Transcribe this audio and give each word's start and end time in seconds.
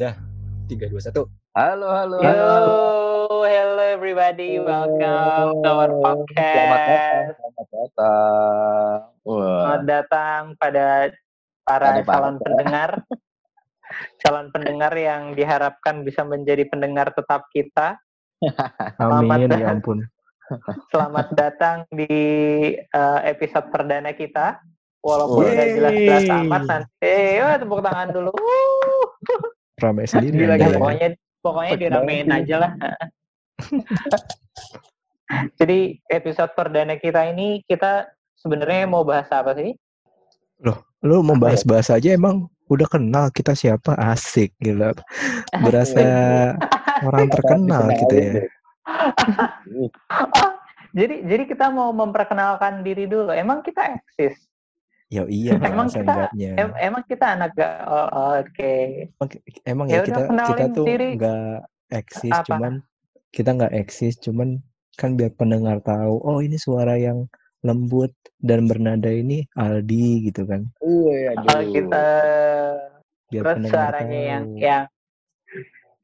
Dah, 0.00 0.16
tiga 0.64 0.88
dua 0.88 0.96
satu. 0.96 1.28
Halo, 1.52 1.92
halo, 1.92 2.16
halo. 2.24 3.44
hello 3.44 3.84
everybody, 3.84 4.56
welcome 4.56 5.60
to 5.60 5.68
our 5.68 5.92
Selamat 5.92 5.92
datang, 5.92 6.00
podcast. 6.00 7.28
selamat 7.36 7.66
datang. 7.68 8.96
Wah, 9.28 9.44
Selamat 9.44 9.82
datang 9.84 10.40
pada 10.56 10.86
para 11.68 11.86
para- 12.00 12.04
calon 12.08 12.36
pendengar, 12.40 12.90
calon 14.24 14.48
pendengar 14.48 14.92
yang 14.96 15.22
diharapkan 15.36 16.00
bisa 16.00 16.24
menjadi 16.24 16.64
pendengar 16.64 17.12
tetap 17.12 17.44
kita. 17.52 18.00
Selamat 18.96 19.36
Amin, 19.36 19.52
datang. 19.52 19.60
ya 19.60 19.68
ampun. 19.68 19.98
Selamat 20.88 21.28
datang 21.44 21.84
di 21.92 22.08
eh, 22.80 23.20
episode 23.28 23.68
perdana 23.68 24.16
kita. 24.16 24.64
Walaupun 25.04 25.44
Yeay. 25.44 25.52
nggak 25.52 25.68
jelas-jelas 25.76 26.24
amat 26.44 26.62
nanti, 26.68 27.04
eh, 27.04 27.56
tepuk 27.60 27.80
tangan 27.84 28.08
dulu. 28.16 28.32
Rame 29.80 30.04
sendiri. 30.04 30.44
Gila, 30.44 30.60
Ya, 30.60 30.68
ya. 30.68 30.76
pokoknya 30.76 31.08
pokoknya 31.40 31.74
diramein 31.80 32.28
aja 32.28 32.56
lah. 32.60 32.72
Jadi 35.60 36.00
episode 36.10 36.52
perdana 36.58 36.98
kita 36.98 37.30
ini 37.30 37.62
kita 37.64 38.10
sebenarnya 38.36 38.90
mau 38.90 39.06
bahas 39.06 39.30
apa 39.32 39.56
sih? 39.56 39.72
Lu 41.00 41.24
mau 41.24 41.38
bahas-bahas 41.38 41.88
aja 41.88 42.12
emang 42.12 42.50
udah 42.68 42.84
kenal 42.90 43.32
kita 43.32 43.56
siapa? 43.56 43.96
Asik, 43.96 44.52
gila. 44.60 44.92
Berasa 45.64 46.04
orang 47.08 47.32
terkenal 47.32 47.88
gitu 48.04 48.14
ya. 48.14 48.32
Jadi 50.90 51.22
jadi 51.22 51.46
kita 51.46 51.70
mau 51.70 51.94
memperkenalkan 51.94 52.82
diri 52.82 53.06
dulu. 53.06 53.30
Emang 53.30 53.62
kita 53.62 53.94
eksis? 53.94 54.49
Ya 55.10 55.26
iya, 55.26 55.58
Emang 55.74 55.90
kita- 55.90 56.06
enggaknya. 56.06 56.50
Em- 56.54 56.78
emang 56.78 57.02
kita 57.02 57.26
anak 57.34 57.50
gak? 57.58 57.76
Oh, 57.84 58.38
Oke. 58.38 58.74
Emang 59.66 59.90
Ya 59.90 60.00
ya 60.00 60.00
udah, 60.00 60.06
kita 60.06 60.22
kita 60.48 60.64
tuh 60.70 60.86
diri. 60.86 61.08
nggak 61.18 61.56
eksis, 61.90 62.30
Apa? 62.32 62.46
cuman 62.46 62.72
kita 63.30 63.50
nggak 63.52 63.74
eksis, 63.74 64.14
cuman 64.16 64.62
kan 64.94 65.18
biar 65.18 65.34
pendengar 65.34 65.82
tahu, 65.82 66.22
oh 66.22 66.38
ini 66.38 66.54
suara 66.56 66.94
yang 66.94 67.26
lembut 67.60 68.14
dan 68.38 68.64
bernada 68.64 69.10
ini 69.10 69.44
Aldi 69.52 70.30
gitu 70.30 70.46
kan. 70.46 70.64
Aduh. 70.78 71.10
Kalau 71.36 71.62
kita 71.68 72.06
Biar 73.28 73.42
terus 73.44 73.54
pendengar 73.58 73.74
suaranya 73.90 74.20
yang 74.24 74.44
tahu. 74.44 74.58
yang 74.58 74.84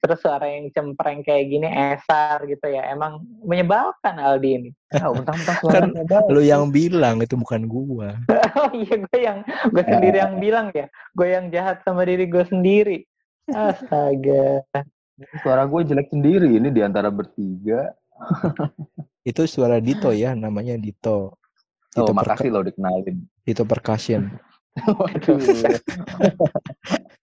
terus 0.07 0.23
suara 0.23 0.47
yang 0.47 0.71
cempreng 0.71 1.27
kayak 1.27 1.51
gini 1.51 1.67
esar 1.67 2.47
gitu 2.47 2.63
ya. 2.71 2.87
Emang 2.95 3.27
menyebalkan 3.43 4.15
Aldi 4.15 4.51
ini. 4.55 4.71
Ya, 4.95 5.11
mentang-mentang 5.11 5.59
Kan. 5.67 5.91
Lu 6.31 6.39
yang 6.39 6.71
bilang 6.71 7.19
itu 7.19 7.35
bukan 7.35 7.67
gua. 7.67 8.15
Oh 8.57 8.73
iya 8.73 8.97
gue 8.97 9.21
yang 9.21 9.45
gue 9.69 9.85
sendiri 9.85 10.17
yang 10.17 10.41
bilang 10.41 10.73
ya. 10.73 10.89
Gue 11.13 11.29
yang 11.35 11.53
jahat 11.53 11.85
sama 11.85 12.09
diri 12.09 12.25
gue 12.25 12.41
sendiri. 12.49 13.05
Astaga. 13.53 14.65
Suara 15.45 15.69
gue 15.69 15.81
jelek 15.85 16.09
sendiri 16.09 16.57
ini 16.57 16.73
di 16.73 16.81
antara 16.81 17.13
bertiga. 17.13 17.93
Itu 19.29 19.43
suara 19.45 19.83
Dito 19.83 20.15
ya, 20.15 20.33
namanya 20.33 20.79
Dito. 20.79 21.35
Oh, 21.99 22.07
Dito, 22.07 22.13
perka- 22.15 22.39
makasih 22.39 22.49
lo 22.55 22.63
dikenalin. 22.63 23.17
Dito 23.45 23.63
percussion. 23.69 24.23
Waduh. 24.85 25.41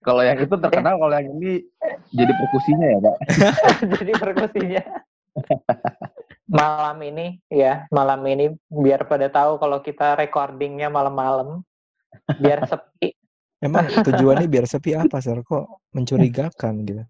kalau 0.02 0.22
yang 0.26 0.38
itu 0.42 0.54
terkenal, 0.58 0.98
kalau 0.98 1.14
yang 1.14 1.30
ini 1.38 1.62
jadi 2.10 2.32
perkusinya 2.34 2.86
ya, 2.86 2.98
Pak. 2.98 3.16
Jadi 3.98 4.12
perkusinya. 4.18 4.82
malam 6.50 6.98
ini 7.02 7.42
ya, 7.50 7.86
malam 7.90 8.22
ini 8.26 8.54
biar 8.70 9.06
pada 9.10 9.26
tahu 9.30 9.58
kalau 9.58 9.82
kita 9.82 10.18
recordingnya 10.18 10.90
malam-malam. 10.90 11.62
Biar 12.38 12.66
sepi. 12.66 13.14
Emang 13.58 13.90
tujuannya 13.90 14.46
biar 14.46 14.66
sepi 14.66 14.94
apa, 14.94 15.18
Sir? 15.18 15.42
Kok 15.42 15.94
mencurigakan 15.94 16.84
gitu? 16.86 17.02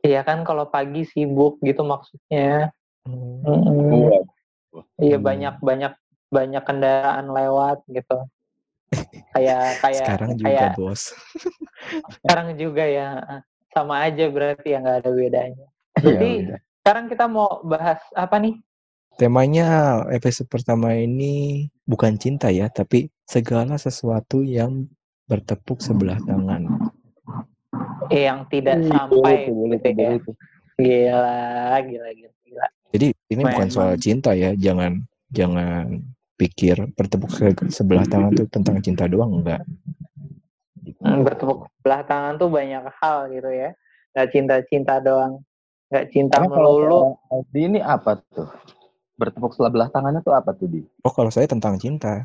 Iya 0.00 0.24
kan 0.24 0.44
kalau 0.48 0.68
pagi 0.68 1.04
sibuk 1.04 1.60
gitu 1.60 1.84
maksudnya. 1.84 2.72
Hmm. 3.04 3.44
Iya 5.00 5.16
Hmm. 5.18 5.24
banyak 5.24 5.54
banyak 5.60 5.92
banyak 6.30 6.62
kendaraan 6.62 7.26
lewat 7.32 7.84
gitu. 7.90 8.28
Kayak 9.30 9.62
kayak 9.78 10.02
Sekarang 10.02 10.30
juga, 10.34 10.48
kayak 10.50 10.70
Bos. 10.74 11.02
sekarang 12.18 12.48
juga 12.58 12.84
ya 12.84 13.08
sama 13.70 14.02
aja 14.02 14.26
berarti 14.26 14.74
ya 14.74 14.78
nggak 14.82 14.98
ada 15.06 15.10
bedanya. 15.14 15.66
iya, 16.02 16.02
Jadi 16.02 16.30
udah. 16.50 16.58
sekarang 16.82 17.04
kita 17.06 17.24
mau 17.30 17.62
bahas 17.62 18.00
apa 18.18 18.36
nih? 18.42 18.54
Temanya 19.18 20.00
episode 20.10 20.48
pertama 20.48 20.96
ini 20.96 21.66
bukan 21.84 22.16
cinta 22.16 22.48
ya, 22.50 22.66
tapi 22.72 23.12
segala 23.28 23.76
sesuatu 23.76 24.40
yang 24.40 24.88
bertepuk 25.30 25.78
sebelah 25.78 26.18
tangan. 26.24 26.66
Eh, 28.10 28.26
yang 28.26 28.48
tidak 28.50 28.82
Ih, 28.82 28.90
sampai 28.90 29.14
boleh 29.14 29.38
tuh, 29.46 29.54
boleh 29.54 29.78
gitu 29.78 29.86
tuh, 29.86 29.92
ya. 29.94 30.08
boleh 30.08 30.18
tuh. 30.24 30.34
Gila, 30.80 31.36
gila, 31.84 32.08
gila, 32.16 32.32
gila. 32.42 32.66
Jadi 32.90 33.06
ini 33.30 33.42
bukan 33.46 33.68
Memang. 33.68 33.70
soal 33.70 33.92
cinta 34.00 34.30
ya, 34.34 34.50
jangan 34.58 35.04
jangan 35.30 36.02
pikir 36.40 36.88
bertepuk 36.96 37.28
se- 37.28 37.68
sebelah 37.68 38.08
tangan 38.08 38.32
tuh 38.32 38.48
tentang 38.48 38.80
cinta 38.80 39.04
doang 39.04 39.44
enggak. 39.44 39.60
Hmm, 41.04 41.20
Bertepuk 41.20 41.68
sebelah 41.76 42.00
tangan 42.08 42.40
tuh 42.40 42.48
banyak 42.48 42.80
hal 42.96 43.28
gitu 43.28 43.50
ya. 43.52 43.76
Gak 44.16 44.32
cinta-cinta 44.32 44.96
doang. 45.04 45.44
Gak 45.92 46.08
cinta 46.08 46.40
Karena 46.40 46.48
kalau 46.48 46.72
melulu. 46.80 46.98
Aldi 47.28 47.60
ini 47.60 47.80
apa 47.84 48.16
tuh? 48.32 48.48
Bertepuk 49.20 49.52
sebelah 49.52 49.92
tangannya 49.92 50.24
tuh 50.24 50.32
apa 50.32 50.56
tuh, 50.56 50.64
Di? 50.64 50.80
Oh 51.06 51.12
kalau 51.12 51.28
saya 51.28 51.44
tentang 51.44 51.76
cinta. 51.76 52.24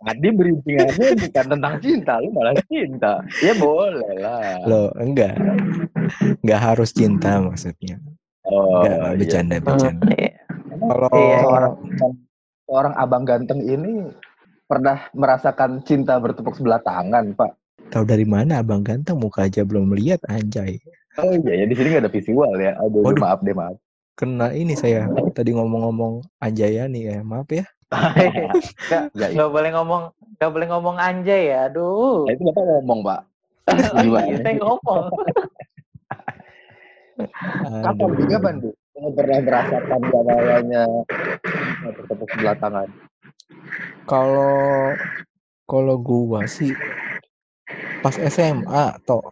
Adi 0.00 0.28
berintingannya 0.32 1.06
bukan 1.18 1.44
tentang 1.58 1.74
cinta, 1.84 2.16
lu 2.22 2.32
malah 2.32 2.56
cinta. 2.70 3.20
Ya 3.44 3.52
boleh 3.52 4.16
lah. 4.16 4.64
Loh, 4.64 4.88
enggak. 4.96 5.36
Enggak 6.40 6.60
harus 6.62 6.90
cinta 6.94 7.42
maksudnya. 7.42 8.00
Oh, 8.48 8.80
Enggak, 8.80 8.96
iya. 8.96 9.16
bercanda, 9.20 9.56
bercanda. 9.60 10.08
iya. 10.16 10.39
Kalau 10.80 11.08
Iya, 11.10 11.20
iya. 11.20 11.36
seorang 11.40 11.72
seorang 12.64 12.92
abang 12.96 13.24
ganteng 13.24 13.60
ini 13.60 14.08
pernah 14.64 14.96
merasakan 15.12 15.82
cinta 15.82 16.16
bertepuk 16.16 16.54
sebelah 16.54 16.78
tangan, 16.80 17.34
Pak. 17.34 17.52
tahu 17.90 18.06
dari 18.06 18.22
mana 18.22 18.62
abang 18.62 18.80
ganteng 18.80 19.18
muka 19.18 19.44
aja 19.44 19.60
belum 19.60 19.92
lihat 19.92 20.24
anjay. 20.24 20.78
Oh 21.18 21.34
iya 21.34 21.58
ya 21.58 21.64
di 21.66 21.74
sini 21.74 21.90
nggak 21.90 22.06
ada 22.06 22.12
visual 22.12 22.54
ya. 22.54 22.78
Aduh, 22.78 23.02
Waduh. 23.02 23.18
maaf 23.18 23.42
deh 23.42 23.50
maaf. 23.50 23.74
Kena 24.14 24.52
ini 24.52 24.72
saya 24.72 25.10
tadi 25.36 25.50
ngomong-ngomong 25.50 26.22
Anjayani 26.38 27.10
ya, 27.10 27.18
maaf 27.20 27.50
ya. 27.50 27.66
Nggak, 27.90 28.54
Ya, 28.86 28.98
iya. 29.26 29.34
nggak 29.34 29.50
boleh 29.50 29.70
ngomong, 29.74 30.02
nggak 30.38 30.50
boleh 30.54 30.66
ngomong 30.70 30.96
anjay 30.96 31.50
ya. 31.50 31.66
Aduh. 31.66 32.24
Nah, 32.24 32.32
itu 32.32 32.42
bapak 32.46 32.64
ngomong, 32.70 32.98
Pak. 33.02 33.20
Oh, 33.66 33.74
iya, 34.22 34.38
saya 34.38 34.54
ngomong. 34.62 35.04
Kapan 37.60 38.08
di 38.14 38.24
kapan 38.30 38.54
tuh? 38.62 38.74
Kamu 39.00 39.16
pernah 39.16 39.40
merasakan 39.40 40.00
namanya 40.12 40.84
bertepuk 41.88 42.28
sebelah 42.36 42.56
tangan? 42.60 42.88
Kalau 44.04 44.92
kalau 45.64 45.96
gua 45.96 46.44
sih 46.44 46.76
pas 48.04 48.12
SMA 48.28 49.00
toh 49.08 49.24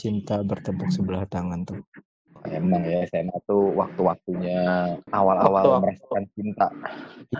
cinta 0.00 0.40
bertepuk 0.40 0.88
sebelah 0.88 1.28
tangan 1.28 1.68
tuh. 1.68 1.84
Emang 2.48 2.80
ya 2.80 3.04
SMA 3.12 3.36
tuh 3.44 3.76
waktu-waktunya 3.76 4.96
awal-awal 5.12 5.52
Waktu-waktu. 5.52 5.84
merasakan 5.84 6.24
cinta. 6.32 6.66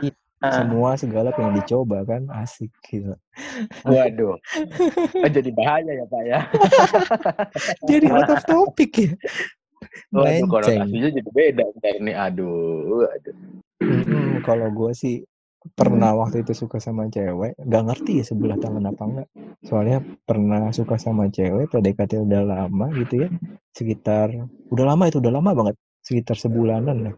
Iya, 0.05 0.13
semua 0.53 1.01
segala 1.01 1.33
pengen 1.33 1.65
dicoba 1.65 2.05
kan, 2.05 2.29
asik 2.45 2.77
gitu. 2.85 3.17
Waduh. 3.89 4.37
Oh, 5.25 5.29
Jadi 5.33 5.49
bahaya 5.57 5.93
ya 5.97 6.05
Pak 6.05 6.23
ya. 6.29 6.41
Jadi 7.89 8.07
out 8.13 8.29
of 8.29 8.45
topic 8.45 8.93
ya. 9.01 9.13
Waduh, 10.11 10.47
Melenceng. 10.47 10.51
konotasinya 10.51 11.09
jadi 11.11 11.31
beda 11.31 11.65
ntar 11.79 11.97
nih. 11.99 12.15
Aduh, 12.15 13.07
aduh. 13.11 13.35
Mm-mm, 13.81 14.45
kalau 14.45 14.71
gua 14.71 14.93
sih 14.95 15.25
pernah 15.77 16.17
waktu 16.17 16.41
itu 16.41 16.57
suka 16.57 16.81
sama 16.81 17.11
cewek, 17.13 17.53
nggak 17.61 17.85
ngerti 17.85 18.23
ya 18.23 18.25
sebelah 18.25 18.57
tangan 18.57 18.87
apa 18.89 19.03
enggak. 19.05 19.29
Soalnya 19.61 19.99
pernah 20.25 20.73
suka 20.73 20.97
sama 20.97 21.29
cewek, 21.29 21.69
PDKT 21.69 22.23
udah 22.25 22.43
lama 22.45 22.89
gitu 22.97 23.27
ya, 23.27 23.29
sekitar 23.77 24.33
udah 24.73 24.85
lama 24.89 25.05
itu 25.11 25.21
udah 25.21 25.33
lama 25.37 25.51
banget, 25.53 25.77
sekitar 26.01 26.41
sebulanan 26.41 26.97
lah. 27.13 27.15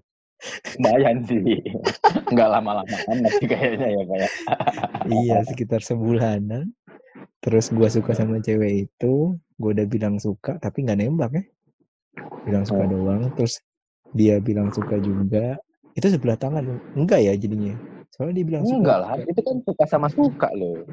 Lumayan 0.75 1.23
sih. 1.23 1.39
Nggak 2.35 2.49
lama-lama 2.51 2.97
amat 3.15 3.33
sih 3.39 3.47
kayaknya 3.47 3.89
ya 3.95 4.03
Pak 4.03 4.17
ya. 4.19 4.29
Iya 5.07 5.39
sekitar 5.47 5.81
sebulanan. 5.87 6.75
Terus 7.43 7.71
gua 7.71 7.91
suka 7.91 8.15
sama 8.15 8.43
cewek 8.43 8.91
itu, 8.91 9.39
gua 9.59 9.71
udah 9.71 9.87
bilang 9.87 10.19
suka 10.19 10.59
tapi 10.59 10.83
nggak 10.83 10.99
nembak 10.99 11.31
ya, 11.35 11.43
bilang 12.45 12.65
suka 12.65 12.85
Oh. 12.85 12.91
doang. 12.91 13.23
Terus 13.35 13.59
dia 14.13 14.37
bilang 14.39 14.69
suka 14.71 14.97
juga. 14.99 15.57
Itu 15.93 16.09
sebelah 16.09 16.37
tangan 16.37 16.65
enggak 16.97 17.21
ya 17.21 17.33
jadinya? 17.37 17.77
Soalnya 18.13 18.41
dia 18.41 18.47
bilang 18.49 18.65
suka. 18.65 18.77
Enggak 18.81 18.99
lah, 19.01 19.13
itu 19.21 19.41
kan 19.41 19.57
suka 19.65 19.85
sama 19.85 20.09
suka 20.09 20.49
loh. 20.53 20.85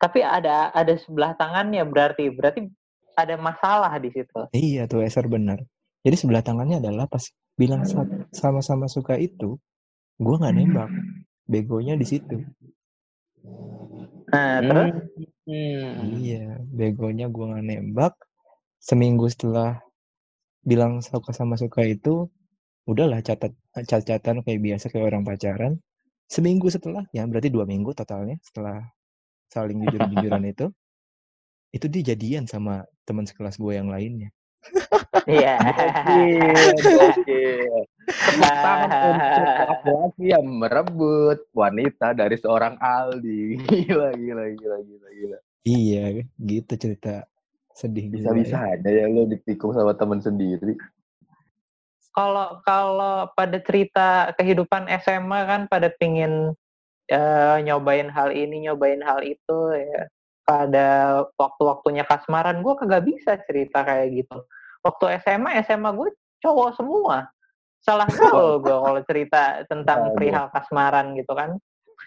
Tapi 0.00 0.20
ada 0.24 0.72
ada 0.72 0.94
sebelah 0.96 1.36
tangannya 1.36 1.84
berarti, 1.84 2.30
berarti 2.32 2.66
ada 3.14 3.34
masalah 3.36 3.92
di 4.00 4.08
situ. 4.10 4.40
Iya 4.50 4.88
tuh 4.88 5.04
Eser 5.04 5.28
benar. 5.28 5.60
Jadi 6.00 6.16
sebelah 6.16 6.40
tangannya 6.40 6.80
adalah 6.80 7.04
pas 7.04 7.20
bilang 7.54 7.84
sa- 7.84 8.08
sama-sama 8.32 8.88
suka 8.88 9.20
itu, 9.20 9.60
gua 10.16 10.40
nggak 10.40 10.54
nembak. 10.56 10.88
Begonya 11.44 11.98
di 11.98 12.06
situ. 12.08 12.40
Nah, 14.30 14.62
terus 14.62 14.90
Hmm. 15.50 15.98
Hmm. 15.98 16.14
Iya, 16.14 16.62
begonya 16.70 17.26
gue 17.26 17.42
nggak 17.42 17.66
nembak. 17.66 18.14
Seminggu 18.78 19.26
setelah 19.26 19.82
bilang 20.60 21.00
suka 21.00 21.32
sama 21.32 21.56
suka 21.56 21.84
itu, 21.84 22.28
udahlah 22.84 23.20
catat 23.24 23.52
catatan 23.86 24.44
kayak 24.44 24.60
biasa 24.60 24.92
kayak 24.92 25.06
orang 25.14 25.24
pacaran. 25.24 25.72
Seminggu 26.30 26.70
setelah, 26.70 27.02
ya 27.10 27.26
berarti 27.26 27.50
dua 27.50 27.66
minggu 27.66 27.90
totalnya 27.90 28.38
setelah 28.44 28.86
saling 29.50 29.82
jujur-jujuran 29.82 30.46
itu, 30.52 30.66
itu 31.74 31.86
dia 31.90 32.14
jadian 32.14 32.46
sama 32.46 32.86
teman 33.06 33.26
sekelas 33.26 33.58
gue 33.58 33.72
yang 33.74 33.90
lainnya. 33.90 34.30
Iya. 35.26 35.56
Tepuk 38.10 38.54
tangan 38.62 38.90
untuk 38.90 39.46
laki-laki 39.70 40.24
yang 40.34 40.44
merebut 40.46 41.38
wanita 41.54 42.12
dari 42.14 42.36
seorang 42.36 42.76
Aldi. 42.78 43.58
Gila, 43.70 44.10
gila, 44.14 44.44
gila, 44.54 44.76
gila, 44.82 45.08
gila. 45.14 45.38
Iya, 45.60 46.24
gitu 46.40 46.72
cerita 46.80 47.29
sedih 47.80 48.12
juga 48.12 48.36
Bisa-bisa 48.36 48.58
ya. 48.60 48.76
aja 48.76 48.90
ya 48.92 49.06
lo 49.08 49.24
ditikung 49.24 49.72
sama 49.72 49.96
temen 49.96 50.20
sendiri. 50.20 50.76
Kalau 52.12 52.60
kalau 52.60 53.30
pada 53.32 53.56
cerita 53.64 54.34
kehidupan 54.36 54.90
SMA 55.00 55.40
kan 55.46 55.60
pada 55.64 55.88
pingin 55.96 56.52
eh, 57.08 57.56
nyobain 57.64 58.12
hal 58.12 58.30
ini, 58.30 58.68
nyobain 58.68 59.00
hal 59.00 59.24
itu 59.24 59.58
ya. 59.72 60.04
Pada 60.44 60.88
waktu-waktunya 61.38 62.02
kasmaran 62.04 62.60
gue 62.60 62.74
kagak 62.76 63.06
bisa 63.06 63.38
cerita 63.46 63.86
kayak 63.86 64.26
gitu. 64.26 64.42
Waktu 64.82 65.22
SMA, 65.22 65.62
SMA 65.62 65.90
gue 65.94 66.10
cowok 66.42 66.74
semua. 66.76 67.30
Salah 67.80 68.04
gaul 68.18 68.58
gue 68.60 68.74
kalau 68.76 69.00
cerita 69.06 69.62
tentang 69.70 70.10
Aduh. 70.10 70.14
perihal 70.18 70.50
kasmaran 70.50 71.14
gitu 71.14 71.32
kan. 71.32 71.56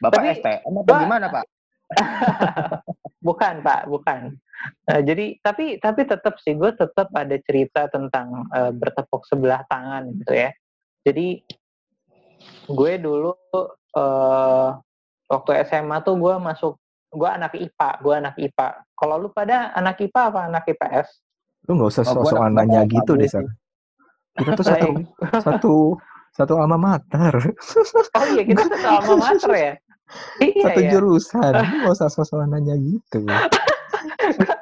Bapak 0.03 0.19
Tapi- 0.21 0.35
STM 0.37 0.73
apa 0.83 0.91
gimana, 0.99 1.25
Pak? 1.31 1.45
bukan 3.23 3.63
pak 3.63 3.87
bukan. 3.87 4.35
Eh, 4.91 5.01
jadi 5.01 5.39
tapi 5.39 5.79
tapi 5.79 6.01
tetap 6.03 6.35
sih 6.43 6.53
gue 6.53 6.71
tetap 6.75 7.09
ada 7.15 7.35
cerita 7.41 7.87
tentang 7.87 8.47
eh, 8.51 8.71
bertepuk 8.75 9.23
sebelah 9.25 9.63
tangan 9.71 10.11
gitu 10.21 10.33
ya. 10.35 10.51
Jadi 11.07 11.41
gue 12.67 12.93
dulu 12.99 13.33
eh 13.93 14.69
waktu 15.31 15.51
SMA 15.65 15.97
tuh 16.03 16.19
gue 16.19 16.35
masuk 16.37 16.73
gue 17.13 17.29
anak 17.29 17.53
IPA 17.55 17.89
gue 18.01 18.13
anak 18.13 18.35
IPA 18.41 18.67
kalau 18.97 19.15
lu 19.21 19.29
pada 19.29 19.69
anak 19.77 20.01
IPA 20.01 20.21
apa 20.33 20.39
anak 20.49 20.63
IPS 20.65 21.07
Lu 21.69 21.79
nggak 21.79 21.89
usah 21.95 22.03
Oh, 22.03 22.27
sok-sokan 22.27 22.51
anak 22.51 22.65
nanya 22.67 22.81
gitu 22.91 23.11
deh. 23.15 23.29
Sar. 23.29 23.47
Kita 24.35 24.51
tuh 24.57 24.65
satu 24.71 24.87
satu 25.39 25.73
satu 26.33 26.53
alma 26.57 26.81
mater, 26.81 27.29
oh 27.37 28.25
iya 28.33 28.41
kita 28.41 28.65
satu 28.65 28.87
alma 28.89 29.15
mater 29.21 29.51
ya 29.53 29.73
iya 30.41 30.63
satu 30.65 30.81
ya 30.81 30.89
jurusan. 30.95 31.53
Nggak 31.81 31.93
usah 31.95 32.09
sok-sokan 32.09 32.53
nanya 32.53 32.75
gitu. 32.79 33.25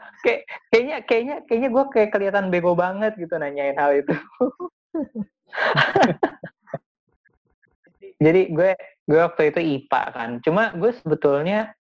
kayaknya 0.71 1.03
kayaknya 1.03 1.35
kayaknya 1.45 1.69
gue 1.69 1.83
kayak 1.91 2.09
kelihatan 2.13 2.47
bego 2.53 2.73
banget 2.77 3.13
gitu 3.17 3.35
nanyain 3.35 3.75
hal 3.75 3.91
itu 3.97 4.13
jadi 8.23 8.41
gue 8.53 8.71
gue 9.09 9.19
waktu 9.19 9.51
itu 9.51 9.59
IPA 9.59 10.03
kan 10.13 10.29
cuma 10.45 10.71
gue 10.77 10.91
sebetulnya 10.95 11.75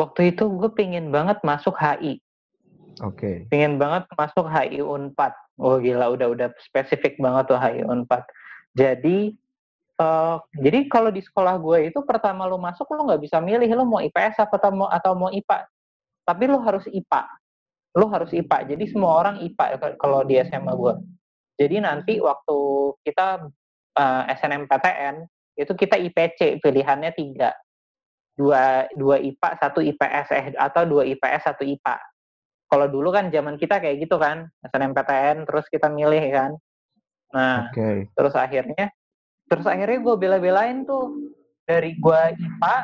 waktu 0.00 0.32
itu 0.32 0.48
gue 0.48 0.70
pingin 0.72 1.12
banget 1.12 1.38
masuk 1.44 1.76
HI 1.76 2.22
Oke. 3.02 3.50
pingin 3.50 3.76
banget 3.76 4.06
masuk 4.14 4.46
HI 4.46 4.80
Unpad 4.80 5.34
oh 5.58 5.76
gila 5.82 6.14
udah 6.14 6.30
udah 6.32 6.48
spesifik 6.62 7.18
banget 7.18 7.50
tuh 7.50 7.58
HI 7.58 7.82
Unpad 7.84 8.22
jadi 8.72 9.34
eh, 10.00 10.36
jadi 10.58 10.78
kalau 10.90 11.10
di 11.10 11.22
sekolah 11.22 11.54
gue 11.60 11.90
itu 11.92 12.00
pertama 12.02 12.48
lu 12.48 12.58
masuk 12.58 12.88
lu 12.94 13.06
nggak 13.06 13.22
bisa 13.22 13.38
milih 13.38 13.68
lu 13.74 13.84
mau 13.86 14.00
IPS 14.02 14.42
apa 14.42 14.56
atau 14.58 14.70
mau 14.74 14.88
atau 14.90 15.12
mau 15.14 15.30
IPA 15.30 15.68
tapi 16.24 16.44
lu 16.48 16.58
harus 16.62 16.86
IPA 16.88 17.22
lu 17.94 18.06
harus 18.10 18.30
IPA 18.34 18.74
jadi 18.74 18.84
semua 18.90 19.12
orang 19.22 19.36
IPA 19.42 19.96
kalau 20.00 20.26
di 20.26 20.40
SMA 20.42 20.72
gue 20.74 20.94
jadi 21.54 21.76
nanti 21.82 22.18
waktu 22.18 22.58
kita 23.06 23.46
eh, 23.98 24.22
SNMPTN 24.34 25.16
itu 25.54 25.72
kita 25.78 25.94
IPC 25.98 26.58
pilihannya 26.58 27.14
tiga 27.14 27.54
dua 28.34 28.90
dua 28.98 29.22
IPA 29.22 29.48
satu 29.62 29.78
IPS 29.78 30.26
eh 30.34 30.46
atau 30.58 30.82
dua 30.82 31.06
IPS 31.06 31.54
satu 31.54 31.62
IPA 31.62 31.96
kalau 32.66 32.90
dulu 32.90 33.14
kan 33.14 33.30
zaman 33.30 33.54
kita 33.54 33.78
kayak 33.78 34.02
gitu 34.02 34.18
kan 34.18 34.50
SNMPTN 34.66 35.46
terus 35.46 35.70
kita 35.70 35.86
milih 35.86 36.24
kan 36.34 36.50
nah 37.30 37.70
Oke. 37.70 38.10
terus 38.14 38.34
akhirnya 38.34 38.90
terus 39.50 39.66
akhirnya 39.68 39.98
gue 40.00 40.14
bela-belain 40.16 40.84
tuh. 40.84 41.32
Dari 41.64 41.96
gue 41.96 42.20
IPA 42.36 42.76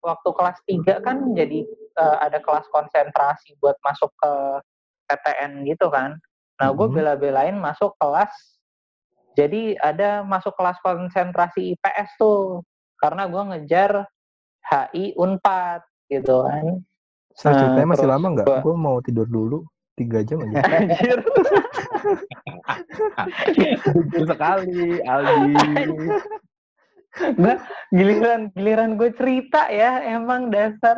waktu 0.00 0.28
kelas 0.32 0.58
3 0.64 1.04
kan 1.06 1.16
jadi 1.34 1.66
eh, 1.90 2.16
ada 2.22 2.38
kelas 2.38 2.64
konsentrasi 2.70 3.58
buat 3.58 3.74
masuk 3.82 4.08
ke 4.16 4.32
PTN 5.10 5.66
gitu 5.66 5.90
kan. 5.90 6.16
Nah 6.62 6.70
gue 6.70 6.86
Mhm. 6.86 6.94
bela-belain 6.94 7.56
masuk 7.58 7.92
kelas. 7.98 8.30
Jadi 9.34 9.74
ada 9.78 10.22
masuk 10.22 10.54
kelas 10.54 10.78
konsentrasi 10.82 11.74
IPS 11.74 12.14
tuh. 12.16 12.62
Karena 13.02 13.26
gue 13.26 13.42
ngejar 13.42 14.06
HI 14.70 15.18
Unpad 15.18 15.82
gitu 16.06 16.46
kan. 16.46 16.78
Nah, 17.40 17.54
ceritanya 17.56 17.88
masih 17.90 18.08
lama 18.10 18.26
nggak? 18.38 18.46
Gue 18.62 18.74
mau 18.76 19.00
tidur 19.02 19.26
dulu 19.26 19.66
tiga 19.98 20.22
jam 20.26 20.42
aja. 20.44 20.60
anjir 20.78 21.18
Jujur 23.54 24.24
sekali, 24.26 25.02
Aldi. 25.04 25.54
Gua 27.36 27.58
giliran 27.90 28.54
giliran 28.54 28.94
gue 28.94 29.10
cerita 29.18 29.66
ya 29.66 29.98
emang 30.14 30.46
dasar 30.54 30.94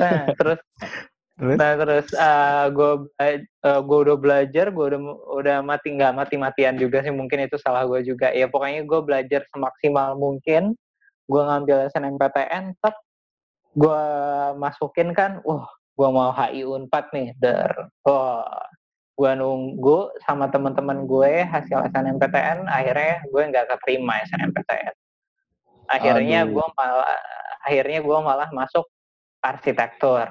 nah 0.00 0.32
terus 0.32 0.60
Terus? 1.36 1.60
nah 1.60 1.76
terus 1.76 2.08
eh, 2.16 2.64
gue 2.72 2.92
gue 3.60 3.98
udah 4.08 4.16
belajar 4.16 4.72
gue 4.72 4.84
udah 4.88 5.00
udah 5.36 5.56
mati 5.60 5.92
nggak 5.92 6.16
mati 6.16 6.40
matian 6.40 6.80
juga 6.80 7.04
sih 7.04 7.12
mungkin 7.12 7.44
itu 7.44 7.60
salah 7.60 7.84
gue 7.84 8.00
juga 8.00 8.32
ya 8.32 8.48
pokoknya 8.48 8.88
gue 8.88 9.00
belajar 9.04 9.44
semaksimal 9.52 10.16
mungkin 10.16 10.72
gue 11.28 11.42
ngambil 11.44 11.92
SNMPTN 11.92 12.80
tek 12.80 12.96
gue 13.76 14.02
masukin 14.56 15.12
kan 15.12 15.44
wah 15.44 15.68
gue 15.96 16.08
mau 16.12 16.30
HI 16.30 16.62
Unpad 16.68 17.04
nih 17.16 17.28
der 17.40 17.72
wah 18.04 18.44
gue 19.16 19.30
nunggu 19.32 20.12
sama 20.28 20.52
teman-teman 20.52 21.08
gue 21.08 21.48
hasil 21.48 21.88
SNMPTN 21.88 22.68
akhirnya 22.68 23.24
gue 23.24 23.42
nggak 23.48 23.66
keterima 23.72 24.20
SNMPTN 24.28 24.94
akhirnya 25.88 26.44
gue 26.44 26.66
malah 26.76 27.08
akhirnya 27.64 27.98
gue 28.04 28.18
malah 28.20 28.48
masuk 28.52 28.84
arsitektur 29.40 30.28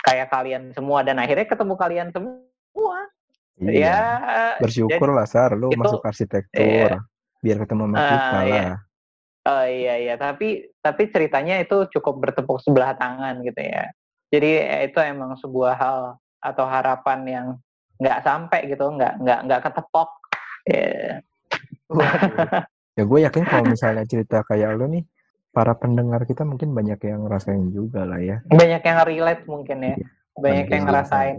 kayak 0.00 0.32
kalian 0.32 0.72
semua 0.72 1.04
dan 1.04 1.20
akhirnya 1.20 1.44
ketemu 1.44 1.74
kalian 1.76 2.08
semua 2.10 2.98
ya 3.60 3.72
Iya. 3.72 4.60
Bersyukur 4.60 5.16
lah, 5.16 5.24
Sar. 5.24 5.56
Lu 5.56 5.72
itu- 5.72 5.80
masuk 5.80 6.04
arsitektur. 6.04 7.00
Biar 7.40 7.56
ketemu 7.56 7.88
sama 7.88 7.96
kita 7.96 8.40
iya. 8.44 8.52
lah. 8.52 8.76
Oh 9.46 9.62
iya 9.64 9.94
iya, 10.02 10.14
tapi 10.18 10.74
tapi 10.82 11.06
ceritanya 11.06 11.62
itu 11.62 11.86
cukup 11.94 12.18
bertepuk 12.18 12.58
sebelah 12.58 12.98
tangan 12.98 13.46
gitu 13.46 13.62
ya. 13.62 13.94
Jadi 14.30 14.50
eh, 14.58 14.82
itu 14.90 14.98
emang 14.98 15.38
sebuah 15.38 15.74
hal 15.78 15.98
atau 16.42 16.64
harapan 16.66 17.20
yang 17.26 17.46
nggak 18.02 18.22
sampai 18.26 18.60
gitu, 18.68 18.86
nggak 18.90 19.22
nggak 19.22 19.40
nggak 19.46 19.60
ketepok. 19.66 20.10
Ya. 20.66 21.22
Ya 22.96 23.04
gue 23.04 23.18
yakin 23.28 23.44
kalau 23.44 23.64
misalnya 23.68 24.08
cerita 24.08 24.40
kayak 24.48 24.80
lu 24.80 24.88
nih, 24.88 25.04
para 25.52 25.76
pendengar 25.76 26.24
kita 26.24 26.48
mungkin 26.48 26.72
banyak 26.72 26.96
yang 27.04 27.28
ngerasain 27.28 27.68
juga 27.68 28.08
lah 28.08 28.20
ya. 28.20 28.40
Banyak 28.48 28.82
yang 28.82 28.98
relate 29.04 29.44
mungkin 29.44 29.78
ya, 29.84 29.96
banyak 30.36 30.66
yang 30.68 30.84
ngerasain. 30.88 31.36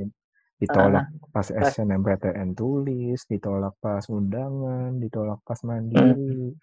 Ditolak 0.58 1.06
pas 1.29 1.50
SNMPTN 1.50 2.58
tulis, 2.58 3.22
ditolak 3.29 3.74
pas 3.77 4.06
undangan, 4.10 4.98
ditolak 5.01 5.41
pas 5.46 5.58
mandiri. 5.65 6.53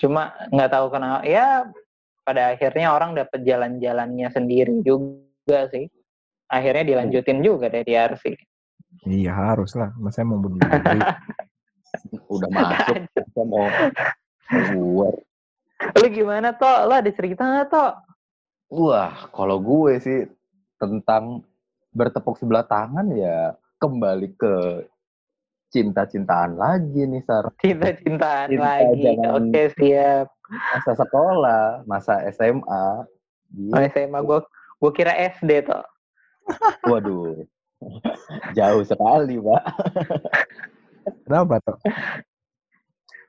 Cuma 0.00 0.32
nggak 0.52 0.70
tahu 0.72 0.86
kenapa. 0.92 1.24
Ya 1.24 1.68
pada 2.24 2.56
akhirnya 2.56 2.96
orang 2.96 3.12
dapat 3.12 3.44
jalan-jalannya 3.44 4.28
sendiri 4.32 4.80
juga 4.80 5.24
sih. 5.46 5.86
Akhirnya 6.48 6.84
dilanjutin 6.84 7.44
juga 7.44 7.68
deh 7.68 7.84
di. 7.84 8.36
Iya 9.04 9.32
harus 9.34 9.76
lah, 9.76 9.92
masa 10.00 10.24
mau 10.24 10.40
bunuh 10.40 10.60
diri. 10.60 11.00
Udah 12.30 12.48
masuk, 12.50 12.96
saya 13.10 13.44
mau 13.46 13.66
keluar. 14.48 15.14
Lu 16.00 16.06
gimana 16.08 16.54
toh? 16.56 16.88
Lu 16.88 16.94
ada 16.94 17.10
cerita 17.12 17.42
nggak 17.44 17.68
toh? 17.68 17.92
Wah, 18.72 19.28
kalau 19.34 19.60
gue 19.60 20.00
sih 20.00 20.20
tentang 20.80 21.44
bertepuk 21.94 22.40
sebelah 22.40 22.66
tangan 22.66 23.06
ya 23.14 23.54
kembali 23.78 24.34
ke 24.34 24.54
cinta-cintaan 25.74 26.54
lagi 26.54 27.02
nih, 27.04 27.22
Sar. 27.26 27.50
Cinta-cintaan 27.58 28.46
Cinta 28.50 28.78
lagi. 28.78 29.10
Oke 29.18 29.62
siap. 29.74 30.30
Masa 30.48 30.92
sekolah, 30.94 31.82
masa 31.84 32.22
SMA. 32.30 32.86
Oh, 33.74 33.82
SMA 33.90 34.18
gue 34.22 34.40
gue 34.84 34.92
kira 34.92 35.16
SD 35.16 35.64
toh. 35.64 35.80
Waduh. 36.92 37.40
Jauh 38.52 38.84
sekali, 38.84 39.40
Pak. 39.40 39.64
Kenapa 41.24 41.56
tuh? 41.64 41.80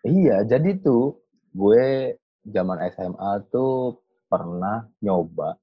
Iya, 0.04 0.44
jadi 0.44 0.76
tuh 0.84 1.16
gue 1.56 2.16
zaman 2.44 2.84
SMA 2.92 3.32
tuh 3.48 4.04
pernah 4.28 4.84
nyoba 5.00 5.56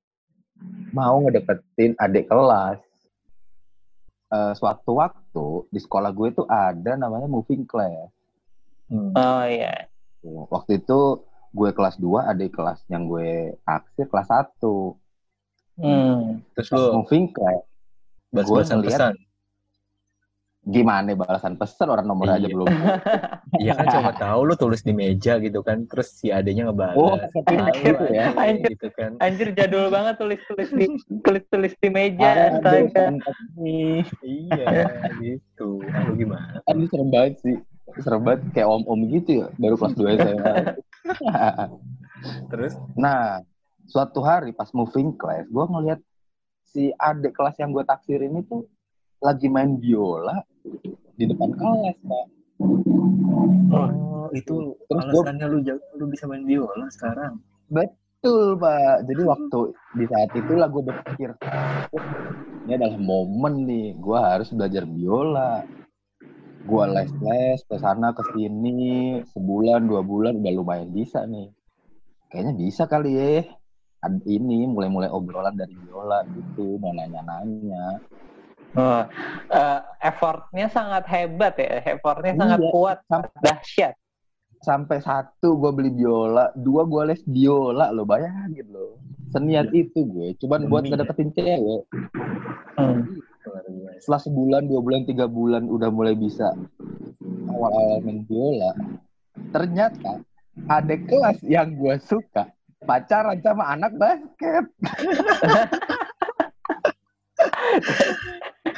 mau 0.92 1.18
ngedeketin 1.22 1.98
adik 1.98 2.30
kelas. 2.30 2.80
Eh, 4.32 4.52
suatu 4.56 4.96
waktu 4.96 5.68
di 5.68 5.76
sekolah 5.76 6.08
gue 6.16 6.28
tuh 6.32 6.46
ada 6.48 6.96
namanya 6.96 7.28
moving 7.28 7.68
class. 7.68 8.08
Hmm. 8.88 9.12
Oh 9.12 9.44
iya. 9.44 9.92
Waktu 10.24 10.80
itu 10.80 11.20
gue 11.52 11.70
kelas 11.76 12.00
2, 12.00 12.32
adik 12.32 12.56
kelas 12.56 12.80
yang 12.88 13.04
gue 13.04 13.60
taksir 13.68 14.08
kelas 14.08 14.28
1. 14.32 14.56
Hmm. 15.82 16.40
Terus 16.54 16.68
lu 16.70 16.84
Moving 16.96 17.24
balas-balasan 18.30 18.78
ngeliat- 18.80 18.96
pesan. 18.96 19.14
Gimana 20.62 21.10
balasan 21.12 21.58
pesan 21.58 21.90
orang 21.90 22.06
nomor 22.06 22.30
aja 22.30 22.46
Iya. 22.46 22.54
belum. 22.54 22.66
Iya 23.60 23.72
kan 23.74 23.86
coba 23.90 24.10
tahu 24.14 24.40
lu 24.46 24.54
tulis 24.54 24.80
di 24.80 24.94
meja 24.94 25.36
gitu 25.36 25.60
kan, 25.60 25.84
terus 25.84 26.14
si 26.14 26.30
adanya 26.30 26.70
ngebalas. 26.70 26.94
Oh, 26.96 27.18
Tahu 27.18 27.66
gitu 27.76 28.04
ya. 28.08 28.30
aja, 28.32 28.62
gitu 28.64 28.88
kan. 28.94 29.18
Anjir 29.18 29.52
jadul 29.52 29.90
banget 29.90 30.16
tulis-tulis 30.16 30.70
di 30.70 30.86
tulis-tulis 31.20 31.74
di 31.76 31.88
meja. 31.90 32.56
Astaga. 32.56 33.10
nih. 33.58 34.06
Iya, 34.22 34.66
gitu. 35.18 35.82
Lu 35.82 36.12
gimana? 36.14 36.62
Aduh 36.64 36.86
serem 36.88 37.10
banget 37.10 37.34
sih. 37.42 37.56
Serem 38.00 38.22
banget 38.22 38.40
kayak 38.54 38.70
om-om 38.70 39.00
gitu 39.10 39.42
ya. 39.42 39.46
Baru 39.58 39.74
kelas 39.76 39.94
2 39.98 40.14
SMA. 40.16 40.54
Terus 42.48 42.72
nah, 42.94 43.42
suatu 43.92 44.24
hari 44.24 44.56
pas 44.56 44.72
moving 44.72 45.12
class, 45.12 45.44
gue 45.44 45.64
ngeliat 45.68 46.00
si 46.64 46.88
adik 46.96 47.36
kelas 47.36 47.60
yang 47.60 47.76
gue 47.76 47.84
taksir 47.84 48.24
ini 48.24 48.40
tuh 48.48 48.64
lagi 49.20 49.52
main 49.52 49.76
biola 49.76 50.40
di 51.12 51.28
depan 51.28 51.52
kelas, 51.52 51.96
Pak. 52.00 52.26
oh, 53.68 54.32
itu 54.32 54.72
Terus 54.88 55.04
gua- 55.12 55.12
alasannya 55.12 55.46
lu 55.52 55.58
jago, 55.60 55.84
lu 56.00 56.08
bisa 56.08 56.24
main 56.24 56.40
biola 56.42 56.88
sekarang. 56.88 57.36
Betul, 57.68 58.56
Pak. 58.56 59.04
Jadi 59.04 59.22
waktu 59.28 59.60
di 59.92 60.04
saat 60.08 60.30
itulah 60.32 60.68
gue 60.72 60.82
berpikir, 60.88 61.30
"Oh, 61.92 62.00
ini 62.64 62.72
adalah 62.72 62.96
momen 62.96 63.68
nih, 63.68 63.92
gue 64.00 64.18
harus 64.18 64.48
belajar 64.50 64.88
biola. 64.88 65.68
Gue 66.62 66.84
les-les 66.88 67.60
ke 67.66 67.76
sana 67.76 68.14
ke 68.16 68.22
sini, 68.32 69.20
sebulan 69.34 69.84
dua 69.84 70.00
bulan 70.00 70.38
udah 70.40 70.52
lumayan 70.54 70.88
bisa 70.88 71.26
nih. 71.26 71.50
Kayaknya 72.30 72.52
bisa 72.56 72.82
kali 72.88 73.12
ya. 73.12 73.44
Ad- 74.02 74.26
Ini 74.26 74.66
mulai-mulai 74.66 75.06
obrolan 75.08 75.54
dari 75.54 75.78
biola 75.78 76.26
gitu, 76.34 76.76
mau 76.82 76.90
nanya-nanya. 76.90 78.02
Eh, 78.72 79.04
effortnya 80.00 80.66
sangat 80.72 81.04
hebat 81.06 81.54
ya, 81.60 81.84
effortnya 81.86 82.34
sangat 82.34 82.60
Iya. 82.64 82.70
kuat, 82.72 82.98
Sampai, 83.06 83.30
dahsyat. 83.44 83.94
sampai 84.62 84.98
satu 85.02 85.58
gue 85.58 85.70
beli 85.70 85.90
biola, 85.92 86.50
dua 86.56 86.82
gue 86.86 87.02
les 87.12 87.22
biola 87.22 87.92
lo 87.92 88.02
bayangin 88.02 88.66
lo. 88.72 88.96
Seniat 89.30 89.70
itu 89.76 90.06
gue, 90.08 90.34
cuman 90.40 90.66
buat 90.66 90.82
ya. 90.86 90.96
ngedeketin 90.96 91.30
cewek. 91.32 91.82
Hmm. 92.80 93.00
Setelah 93.98 94.22
sebulan, 94.22 94.62
dua 94.66 94.80
bulan, 94.80 95.02
tiga 95.04 95.26
bulan 95.26 95.66
udah 95.66 95.90
mulai 95.92 96.14
bisa 96.14 96.50
awal-awal 97.50 98.00
main 98.02 98.24
biola, 98.24 98.72
ternyata 99.52 100.22
ada 100.66 100.94
kelas 100.96 101.38
yang 101.44 101.76
gue 101.76 101.96
suka 102.02 102.48
pacaran 102.84 103.38
sama 103.42 103.64
anak 103.74 103.92
basket. 103.96 104.64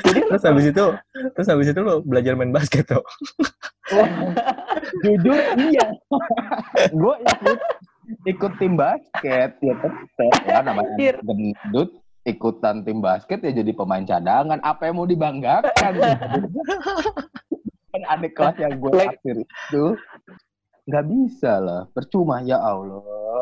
Jadi 0.04 0.20
Terus 0.24 0.44
habis 0.44 0.64
itu, 0.72 0.84
terus 1.36 1.48
habis 1.48 1.68
itu 1.68 1.80
lu 1.80 2.00
belajar 2.04 2.32
main 2.36 2.52
basket 2.52 2.88
tuh. 2.88 3.04
Jujur 5.04 5.36
iya, 5.60 5.86
gue 6.92 7.14
ikut 7.20 7.58
ikut 8.24 8.52
tim 8.60 8.76
basket 8.76 9.56
ya 9.60 9.74
tetep 9.80 10.32
ya 10.48 10.60
namanya 10.64 11.20
gendut 11.24 11.90
ikutan 12.24 12.80
tim 12.84 13.04
basket 13.04 13.44
ya 13.44 13.52
jadi 13.52 13.72
pemain 13.76 14.04
cadangan. 14.04 14.60
Apa 14.64 14.88
yang 14.88 14.96
mau 15.00 15.08
dibanggakan? 15.08 15.72
Kan 17.94 18.02
ada 18.10 18.26
kelas 18.26 18.56
yang 18.58 18.74
gue 18.80 18.90
Like- 18.90 19.22
taksir 19.22 19.36
itu 19.46 19.84
nggak 20.84 21.06
bisa 21.06 21.52
lah 21.58 21.80
percuma 21.90 22.40
ya 22.40 22.60
Allah 22.60 23.00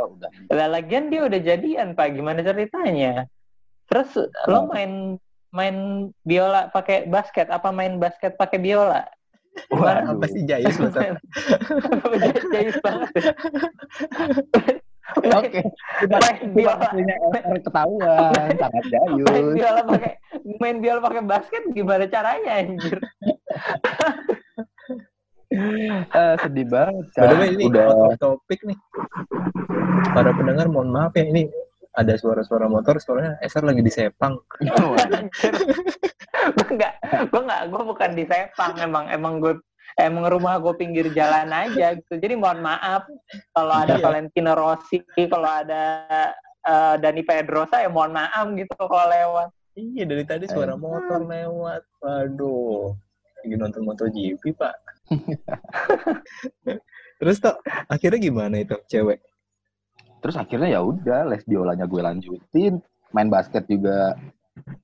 udah 0.08 0.30
Lah 0.48 0.68
lagian 0.68 1.10
dia 1.10 1.26
udah 1.26 1.38
jadian 1.38 1.92
Pak, 1.92 2.14
gimana 2.14 2.40
ceritanya? 2.40 3.26
Terus 3.86 4.14
lo 4.46 4.58
Oh. 4.62 4.66
main 4.70 5.18
main 5.50 5.76
biola 6.22 6.70
pakai 6.70 7.04
basket 7.04 7.46
apa 7.48 7.68
main 7.68 7.98
basket 7.98 8.34
pakai 8.34 8.56
biola? 8.56 9.04
Waduh. 9.68 10.16
Apa 10.16 10.26
sih 10.26 10.42
Jayus 10.42 10.80
lu? 10.80 10.88
Tat? 10.88 11.18
Jayus 12.48 12.78
banget. 12.80 13.10
Oke, 15.12 15.60
kita 16.00 16.16
Main 16.16 16.36
kita 16.40 16.54
biola. 16.56 16.88
punya 16.88 17.16
ketahuan, 17.60 18.48
sangat 18.56 18.72
main 18.72 18.86
jayus. 18.88 19.52
biola 19.52 19.80
pakai 19.84 20.12
main 20.56 20.76
biola 20.80 21.00
pakai 21.04 21.22
basket 21.22 21.62
gimana 21.70 22.04
caranya 22.08 22.52
anjir? 22.64 22.96
Eh, 25.52 26.34
sedih 26.40 26.66
banget 26.68 27.06
kan. 27.12 27.36
way, 27.36 27.52
ini 27.54 27.68
Udah 27.68 27.84
out 27.92 28.16
of 28.16 28.18
topik 28.20 28.60
nih. 28.64 28.78
Para 30.12 30.30
pendengar 30.34 30.66
mohon 30.68 30.92
maaf 30.92 31.12
ya 31.16 31.24
ini 31.28 31.48
ada 31.92 32.16
suara-suara 32.16 32.72
motor 32.72 32.96
soalnya 32.96 33.36
Eser 33.44 33.64
lagi 33.64 33.84
di 33.84 33.92
Sepang. 33.92 34.40
Anjir. 34.60 35.54
gue 36.56 36.68
nggak, 36.72 36.94
gue 37.28 37.42
nggak, 37.44 37.62
gue 37.68 37.82
bukan 37.84 38.10
di 38.16 38.24
Sepang 38.24 38.72
emang, 38.80 39.06
emang 39.12 39.38
gue 39.38 39.54
emang 40.00 40.24
rumah 40.32 40.56
gue 40.56 40.72
pinggir 40.76 41.12
jalan 41.12 41.52
aja 41.52 41.96
gitu. 41.96 42.16
Jadi 42.16 42.34
mohon 42.36 42.64
maaf 42.64 43.04
kalau 43.52 43.74
ada 43.76 44.00
Iya. 44.00 44.04
Valentino 44.04 44.52
Rossi, 44.56 45.04
kalau 45.28 45.48
ada 45.48 45.84
eh, 46.64 46.94
Dani 46.96 47.22
Pedrosa 47.24 47.84
ya 47.84 47.92
mohon 47.92 48.16
maaf 48.16 48.46
gitu 48.56 48.72
kalau 48.76 49.06
lewat. 49.12 49.48
Iya 49.72 50.04
dari 50.04 50.24
tadi 50.24 50.44
suara 50.48 50.76
motor 50.76 51.24
lewat. 51.24 51.82
Waduh, 52.04 52.92
lagi 53.40 53.54
nonton 53.56 53.82
MotoGP 53.88 54.52
pak. 54.56 54.76
Terus 57.20 57.36
tuh 57.38 57.54
akhirnya 57.86 58.18
gimana 58.18 58.56
itu 58.62 58.76
cewek? 58.90 59.22
terus 60.22 60.38
akhirnya 60.38 60.78
ya 60.78 60.80
udah 60.86 61.26
les 61.26 61.42
biolanya 61.42 61.82
gue 61.82 61.98
lanjutin, 61.98 62.78
main 63.10 63.26
basket 63.26 63.66
juga 63.66 64.14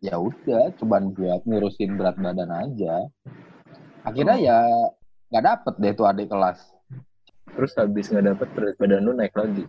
ya 0.02 0.18
udah, 0.18 0.74
cuman 0.82 1.14
buat 1.14 1.46
ngurusin 1.46 1.94
berat 1.94 2.18
badan 2.18 2.50
aja. 2.50 3.06
Akhirnya 4.02 4.34
ya 4.34 4.58
nggak 5.30 5.44
dapet 5.46 5.74
deh 5.78 5.94
tuh 5.94 6.10
adik 6.10 6.26
kelas. 6.26 6.58
Terus 7.54 7.70
habis 7.78 8.10
nggak 8.10 8.34
dapet 8.34 8.48
berat 8.50 8.74
badan 8.82 9.06
lu 9.06 9.14
naik 9.14 9.30
lagi. 9.38 9.62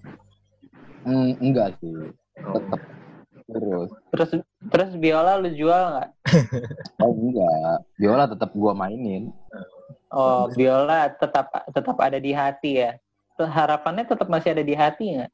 Hmm, 1.06 1.38
enggak 1.38 1.77
sih, 1.77 2.18
Oh. 2.41 2.58
tetep 2.58 2.82
terus. 3.46 3.89
Terus 4.10 4.29
terus 4.74 4.89
biola 4.98 5.38
lu 5.38 5.53
jual 5.53 5.84
nggak? 5.94 6.10
Oh 7.06 7.13
enggak, 7.13 7.86
biola 7.94 8.25
tetap 8.25 8.50
gua 8.58 8.74
mainin. 8.74 9.29
Oh 10.10 10.50
biola 10.50 11.13
tetap 11.13 11.54
tetap 11.70 11.98
ada 12.01 12.18
di 12.18 12.34
hati 12.34 12.82
ya. 12.82 12.98
Harapannya 13.39 14.04
tetap 14.04 14.28
masih 14.28 14.51
ada 14.51 14.63
di 14.66 14.74
hati 14.75 15.16
nggak? 15.16 15.32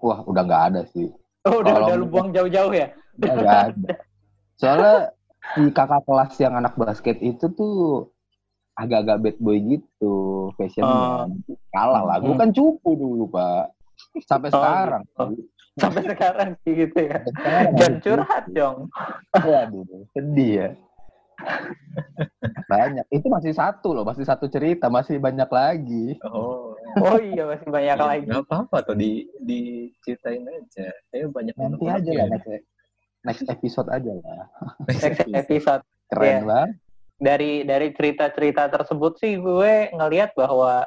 Wah, 0.00 0.24
udah 0.24 0.42
nggak 0.42 0.62
ada 0.72 0.82
sih. 0.90 1.08
Oh 1.44 1.60
udah 1.60 1.76
Kalau- 1.76 1.86
udah 1.92 1.96
lu 2.00 2.06
buang 2.08 2.28
jauh-jauh 2.32 2.72
ya? 2.72 2.88
Udah 3.20 3.68
ada. 3.68 3.94
Soalnya 4.56 5.12
si 5.52 5.68
kakak 5.68 6.00
kelas 6.08 6.32
yang 6.40 6.56
anak 6.56 6.72
basket 6.72 7.20
itu 7.20 7.52
tuh 7.52 8.08
agak-agak 8.74 9.20
bad 9.20 9.36
boy 9.38 9.60
gitu 9.60 10.14
fashionnya. 10.56 11.28
Kalah 11.68 12.00
lah. 12.00 12.16
Gue 12.18 12.32
Hmm. 12.32 12.40
kan 12.40 12.50
cupu 12.50 12.96
dulu, 12.96 13.28
Pak. 13.28 13.76
Sampai 14.24 14.48
Oh, 14.50 14.56
sekarang. 14.56 15.02
gitu. 15.04 15.24
Sampai 15.76 16.02
sekarang 16.08 16.48
sih 16.64 16.72
gitu 16.80 16.98
ya. 17.02 17.18
Masih 17.76 18.00
curhat 18.00 18.44
dong. 18.48 18.88
Waduh, 19.36 19.84
sedih 20.16 20.50
ya. 20.56 20.68
Banyak. 22.64 23.06
Itu 23.10 23.26
masih 23.28 23.52
satu 23.52 23.92
loh, 23.92 24.04
masih 24.04 24.24
satu 24.26 24.46
cerita, 24.48 24.88
masih 24.88 25.18
banyak 25.18 25.46
lagi. 25.48 26.06
Oh, 26.26 26.74
Oh 26.94 27.18
iya 27.18 27.42
masih 27.42 27.66
banyak 27.66 27.98
lagi. 27.98 28.24
nggak 28.30 28.46
apa-apa 28.46 28.76
tuh 28.86 28.94
di 28.94 29.26
diceritain 29.42 30.46
aja. 30.46 30.86
Saya 31.10 31.26
banyak 31.26 31.54
Nanti 31.58 31.82
unek-unek 31.82 31.98
aja 31.98 32.10
ya. 32.10 32.18
lah 32.22 32.26
next, 32.30 32.48
next 33.24 33.44
episode 33.50 33.88
aja 33.90 34.12
lah. 34.14 34.44
Next 34.86 35.26
episode. 35.26 35.82
Keren 36.06 36.22
Iya. 36.22 36.40
banget. 36.46 36.70
Dari 37.14 37.52
dari 37.64 37.88
cerita-cerita 37.90 38.70
tersebut 38.70 39.18
sih 39.18 39.38
gue 39.38 39.90
ngelihat 39.90 40.38
bahwa 40.38 40.86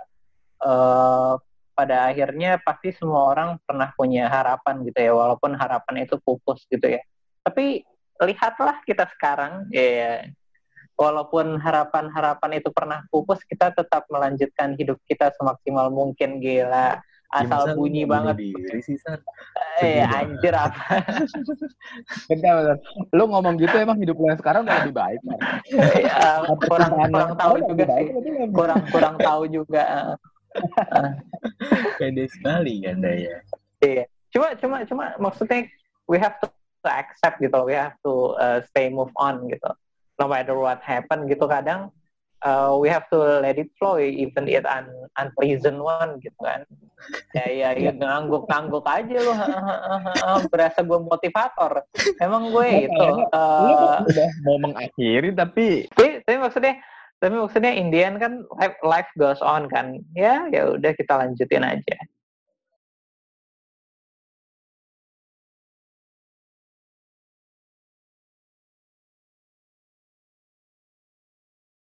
eh, 0.58 1.34
pada 1.72 2.10
akhirnya 2.10 2.58
pasti 2.58 2.90
semua 2.90 3.30
orang 3.30 3.60
pernah 3.62 3.94
punya 3.94 4.26
harapan 4.26 4.82
gitu 4.82 4.98
ya, 4.98 5.12
walaupun 5.14 5.54
harapan 5.54 6.08
itu 6.08 6.18
pupus 6.24 6.64
gitu 6.72 6.88
ya. 6.88 7.02
Tapi 7.44 7.84
lihatlah 8.22 8.82
kita 8.86 9.06
sekarang, 9.18 9.70
ya 9.70 10.26
walaupun 10.98 11.62
harapan-harapan 11.62 12.58
itu 12.58 12.74
pernah 12.74 13.06
pupus, 13.14 13.46
kita 13.46 13.70
tetap 13.72 14.10
melanjutkan 14.10 14.74
hidup 14.76 14.98
kita 15.06 15.30
semaksimal 15.38 15.94
mungkin 15.94 16.42
gila. 16.42 16.98
Ya, 17.28 17.44
Asal 17.44 17.76
lu 17.76 17.84
bunyi 17.84 18.08
banget. 18.08 18.40
Diri 18.40 18.80
sih. 18.80 18.96
Eh 19.84 20.00
anjir 20.00 20.56
apa? 20.56 21.04
Bentar, 22.32 22.52
bentar. 22.56 22.78
Lu 23.12 23.28
ngomong 23.28 23.60
gitu 23.60 23.76
emang 23.76 24.00
hidup 24.00 24.16
lu 24.16 24.32
yang 24.32 24.40
sekarang 24.40 24.64
udah 24.64 24.88
lebih 24.88 24.96
baik, 24.96 25.20
Pak. 25.28 25.40
Ya, 26.08 26.48
kurang 26.72 26.92
kurang 26.96 27.36
tahu 27.36 27.56
juga 27.68 27.84
baik, 27.84 28.08
Kurang 28.56 28.82
kurang 28.96 29.16
tahu 29.20 29.44
juga. 29.52 30.16
Pede 32.00 32.32
sekali 32.32 32.88
Anda 32.88 33.12
ya. 33.12 33.38
Iya. 33.84 34.04
Cuma 34.32 34.48
cuma 34.56 34.78
cuma 34.88 35.06
maksudnya 35.20 35.68
we 36.08 36.16
have 36.16 36.40
to 36.40 36.48
to 36.88 36.92
accept 36.92 37.44
gitu 37.44 37.60
we 37.68 37.76
have 37.76 38.00
to 38.00 38.32
uh, 38.40 38.64
stay 38.72 38.88
move 38.88 39.12
on 39.20 39.44
gitu. 39.52 39.68
No 40.18 40.32
matter 40.32 40.56
what 40.56 40.80
happen 40.82 41.28
gitu 41.28 41.46
kadang 41.46 41.92
uh, 42.42 42.78
we 42.80 42.90
have 42.90 43.06
to 43.10 43.18
let 43.18 43.60
it 43.60 43.70
flow 43.80 44.00
even 44.00 44.48
it 44.48 44.66
un 44.66 44.88
unpleasant 45.20 45.80
one 45.84 46.20
gitu 46.24 46.40
kan. 46.40 46.64
Ya 47.36 47.46
ya, 47.52 47.70
ya 47.84 47.92
ngangguk 47.94 48.48
ngangguk 48.50 48.86
aja 48.88 49.18
lu 49.20 49.34
berasa 50.50 50.80
gue 50.82 51.00
motivator. 51.04 51.84
Emang 52.24 52.50
gue 52.56 52.90
itu 52.90 53.08
uh, 53.36 54.02
udah 54.02 54.30
mau 54.48 54.58
mengakhiri 54.62 55.36
tapi 55.36 55.86
tapi, 55.94 56.24
tapi 56.26 56.38
maksudnya 56.40 56.76
tapi 57.18 57.34
maksudnya 57.34 57.74
Indian 57.74 58.22
kan 58.22 58.46
life, 58.62 58.78
life 58.86 59.12
goes 59.18 59.42
on 59.42 59.66
kan. 59.70 60.00
Ya 60.14 60.48
ya 60.50 60.74
udah 60.74 60.96
kita 60.96 61.18
lanjutin 61.18 61.66
aja 61.66 61.98